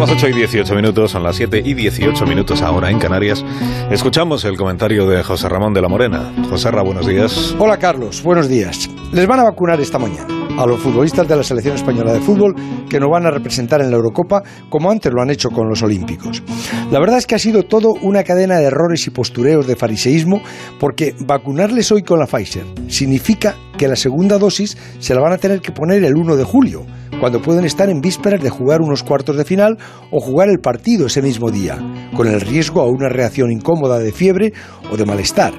las 0.00 0.10
8 0.10 0.28
y 0.28 0.32
18 0.32 0.74
minutos, 0.74 1.10
son 1.10 1.22
las 1.22 1.36
7 1.36 1.62
y 1.64 1.74
18 1.74 2.26
minutos 2.26 2.60
ahora 2.60 2.90
en 2.90 2.98
Canarias. 2.98 3.44
Escuchamos 3.90 4.44
el 4.44 4.56
comentario 4.56 5.06
de 5.06 5.22
José 5.22 5.48
Ramón 5.48 5.72
de 5.72 5.80
la 5.80 5.88
Morena. 5.88 6.32
José 6.50 6.70
Ramón, 6.70 6.94
buenos 6.94 7.06
días. 7.06 7.54
Hola 7.58 7.78
Carlos, 7.78 8.22
buenos 8.22 8.48
días. 8.48 8.90
Les 9.12 9.26
van 9.26 9.40
a 9.40 9.44
vacunar 9.44 9.80
esta 9.80 9.98
mañana 9.98 10.26
a 10.58 10.66
los 10.66 10.80
futbolistas 10.80 11.28
de 11.28 11.36
la 11.36 11.42
selección 11.42 11.76
española 11.76 12.12
de 12.12 12.20
fútbol 12.20 12.54
que 12.88 12.98
nos 12.98 13.10
van 13.10 13.26
a 13.26 13.30
representar 13.30 13.80
en 13.80 13.90
la 13.90 13.96
Eurocopa 13.96 14.42
como 14.68 14.90
antes 14.90 15.12
lo 15.12 15.22
han 15.22 15.30
hecho 15.30 15.50
con 15.50 15.68
los 15.68 15.82
Olímpicos. 15.82 16.42
La 16.90 16.98
verdad 16.98 17.18
es 17.18 17.26
que 17.26 17.34
ha 17.34 17.38
sido 17.38 17.62
todo 17.62 17.92
una 18.02 18.22
cadena 18.24 18.58
de 18.58 18.64
errores 18.64 19.06
y 19.06 19.10
postureos 19.10 19.66
de 19.66 19.76
fariseísmo 19.76 20.42
porque 20.78 21.14
vacunarles 21.20 21.92
hoy 21.92 22.02
con 22.02 22.18
la 22.18 22.26
Pfizer 22.26 22.64
significa 22.88 23.56
que 23.76 23.88
la 23.88 23.96
segunda 23.96 24.38
dosis 24.38 24.76
se 24.98 25.14
la 25.14 25.20
van 25.20 25.32
a 25.32 25.38
tener 25.38 25.60
que 25.60 25.72
poner 25.72 26.02
el 26.04 26.16
1 26.16 26.36
de 26.36 26.44
julio, 26.44 26.86
cuando 27.20 27.40
pueden 27.40 27.64
estar 27.64 27.88
en 27.88 28.00
vísperas 28.00 28.42
de 28.42 28.50
jugar 28.50 28.80
unos 28.80 29.02
cuartos 29.02 29.36
de 29.36 29.44
final 29.44 29.78
o 30.10 30.20
jugar 30.20 30.48
el 30.48 30.60
partido 30.60 31.06
ese 31.06 31.22
mismo 31.22 31.50
día, 31.50 31.78
con 32.14 32.26
el 32.26 32.40
riesgo 32.40 32.80
a 32.80 32.88
una 32.88 33.08
reacción 33.08 33.50
incómoda 33.50 33.98
de 33.98 34.12
fiebre 34.12 34.52
o 34.90 34.96
de 34.96 35.06
malestar. 35.06 35.54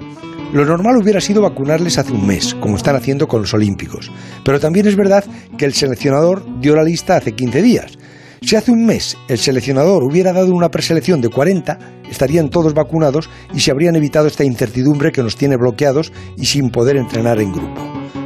Lo 0.54 0.64
normal 0.66 0.98
hubiera 0.98 1.20
sido 1.20 1.42
vacunarles 1.42 1.98
hace 1.98 2.14
un 2.14 2.26
mes, 2.26 2.56
como 2.56 2.78
están 2.78 2.96
haciendo 2.96 3.28
con 3.28 3.42
los 3.42 3.54
Olímpicos. 3.54 4.12
Pero 4.46 4.60
también 4.60 4.88
es 4.88 4.96
verdad 4.96 5.26
que 5.58 5.66
el 5.66 5.74
seleccionador 5.74 6.46
dio 6.62 6.76
la 6.76 6.84
lista 6.84 7.18
hace 7.18 7.34
15 7.34 7.62
días. 7.62 7.98
Si 8.42 8.56
hace 8.56 8.72
un 8.72 8.86
mes 8.86 9.18
el 9.28 9.40
seleccionador 9.40 10.04
hubiera 10.04 10.32
dado 10.32 10.54
una 10.54 10.70
preselección 10.70 11.20
de 11.22 11.30
40, 11.30 11.80
estarían 12.10 12.50
todos 12.50 12.74
vacunados 12.74 13.30
y 13.54 13.60
se 13.60 13.72
habrían 13.72 13.96
evitado 13.96 14.28
esta 14.28 14.46
incertidumbre 14.46 15.12
que 15.12 15.24
nos 15.24 15.36
tiene 15.36 15.58
bloqueados 15.58 16.14
y 16.38 16.46
sin 16.46 16.70
poder 16.70 16.96
entrenar 16.96 17.42
en 17.42 17.52
grupo. 17.52 17.82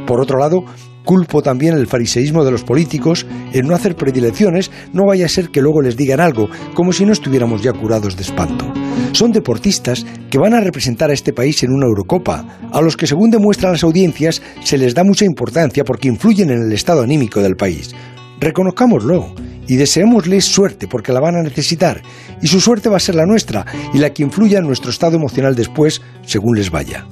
Por 0.06 0.20
otro 0.20 0.38
lado, 0.38 0.64
Culpo 1.04 1.42
también 1.42 1.76
el 1.76 1.86
fariseísmo 1.86 2.44
de 2.44 2.52
los 2.52 2.62
políticos 2.62 3.26
en 3.52 3.66
no 3.66 3.74
hacer 3.74 3.96
predilecciones, 3.96 4.70
no 4.92 5.06
vaya 5.06 5.26
a 5.26 5.28
ser 5.28 5.50
que 5.50 5.60
luego 5.60 5.82
les 5.82 5.96
digan 5.96 6.20
algo, 6.20 6.48
como 6.74 6.92
si 6.92 7.04
no 7.04 7.12
estuviéramos 7.12 7.62
ya 7.62 7.72
curados 7.72 8.16
de 8.16 8.22
espanto. 8.22 8.72
Son 9.12 9.32
deportistas 9.32 10.06
que 10.30 10.38
van 10.38 10.54
a 10.54 10.60
representar 10.60 11.10
a 11.10 11.14
este 11.14 11.32
país 11.32 11.62
en 11.62 11.72
una 11.72 11.86
Eurocopa, 11.86 12.46
a 12.72 12.80
los 12.80 12.96
que 12.96 13.06
según 13.06 13.30
demuestran 13.30 13.72
las 13.72 13.84
audiencias 13.84 14.40
se 14.62 14.78
les 14.78 14.94
da 14.94 15.04
mucha 15.04 15.24
importancia 15.24 15.84
porque 15.84 16.08
influyen 16.08 16.50
en 16.50 16.62
el 16.62 16.72
estado 16.72 17.02
anímico 17.02 17.40
del 17.42 17.56
país. 17.56 17.94
Reconozcámoslo 18.40 19.34
y 19.72 19.76
deseémosles 19.76 20.44
suerte 20.44 20.86
porque 20.86 21.14
la 21.14 21.20
van 21.20 21.34
a 21.34 21.42
necesitar 21.42 22.02
y 22.42 22.46
su 22.46 22.60
suerte 22.60 22.90
va 22.90 22.98
a 22.98 23.00
ser 23.00 23.14
la 23.14 23.24
nuestra 23.24 23.64
y 23.94 23.98
la 23.98 24.10
que 24.10 24.22
influya 24.22 24.58
en 24.58 24.66
nuestro 24.66 24.90
estado 24.90 25.16
emocional 25.16 25.54
después 25.54 26.02
según 26.26 26.58
les 26.58 26.70
vaya. 26.70 27.06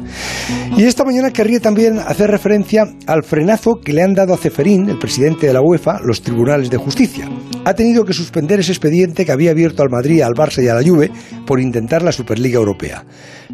Y 0.76 0.84
esta 0.84 1.04
mañana 1.04 1.30
querría 1.30 1.58
también 1.60 1.98
hacer 1.98 2.30
referencia 2.30 2.84
al 3.06 3.24
frenazo 3.24 3.80
que 3.82 3.94
le 3.94 4.02
han 4.02 4.12
dado 4.12 4.34
a 4.34 4.36
Ceferín, 4.36 4.90
el 4.90 4.98
presidente 4.98 5.46
de 5.46 5.54
la 5.54 5.62
UEFA, 5.62 6.00
los 6.04 6.20
tribunales 6.20 6.68
de 6.68 6.76
justicia. 6.76 7.26
Ha 7.64 7.72
tenido 7.72 8.04
que 8.04 8.12
suspender 8.12 8.60
ese 8.60 8.72
expediente 8.72 9.24
que 9.24 9.32
había 9.32 9.52
abierto 9.52 9.82
al 9.82 9.88
Madrid, 9.88 10.20
al 10.20 10.34
Barça 10.34 10.62
y 10.62 10.68
a 10.68 10.74
la 10.74 10.86
Juve 10.86 11.10
por 11.46 11.60
intentar 11.60 12.02
la 12.02 12.12
Superliga 12.12 12.58
Europea. 12.58 13.06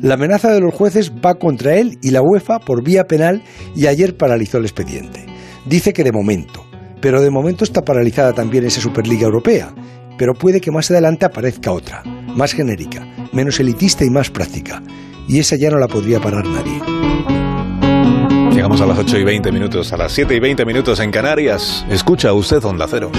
La 0.03 0.15
amenaza 0.15 0.51
de 0.51 0.61
los 0.61 0.75
jueces 0.75 1.13
va 1.25 1.35
contra 1.35 1.77
él 1.77 1.97
y 2.03 2.11
la 2.11 2.23
UEFA 2.23 2.59
por 2.59 2.83
vía 2.83 3.05
penal 3.05 3.45
y 3.77 3.87
ayer 3.87 4.17
paralizó 4.17 4.59
el 4.59 4.65
expediente. 4.65 5.25
Dice 5.65 5.93
que 5.93 6.05
de 6.05 6.13
momento, 6.13 6.66
pero 7.07 7.23
de 7.23 7.31
momento 7.31 7.63
está 7.63 7.85
paralizada 7.85 8.33
también 8.33 8.65
esa 8.65 8.81
Superliga 8.81 9.27
Europea. 9.27 9.73
Pero 10.19 10.35
puede 10.35 10.61
que 10.61 10.73
más 10.73 10.91
adelante 10.91 11.25
aparezca 11.25 11.71
otra, 11.71 12.03
más 12.03 12.53
genérica, 12.53 13.07
menos 13.33 13.61
elitista 13.61 14.05
y 14.05 14.11
más 14.11 14.29
práctica. 14.29 14.83
Y 15.29 15.39
esa 15.39 15.55
ya 15.55 15.71
no 15.71 15.79
la 15.79 15.87
podría 15.87 16.19
parar 16.19 16.45
nadie. 16.45 16.81
Llegamos 18.53 18.81
a 18.81 18.87
las 18.87 18.99
8 18.99 19.19
y 19.19 19.23
20 19.25 19.53
minutos, 19.53 19.93
a 19.93 19.97
las 19.97 20.11
7 20.11 20.35
y 20.35 20.41
20 20.41 20.65
minutos 20.65 20.99
en 20.99 21.13
Canarias. 21.13 21.87
Escucha 21.89 22.33
usted 22.33 22.65
Onda 22.65 22.89
Cero. 22.91 23.13